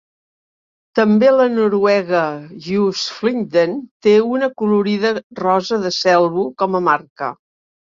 [0.99, 2.23] També la noruega
[2.79, 7.35] Husfliden té una colorida rosa de Selbu com a marca.